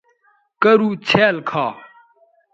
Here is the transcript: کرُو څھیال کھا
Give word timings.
کرُو 0.61 0.89
څھیال 1.07 1.37
کھا 1.49 1.65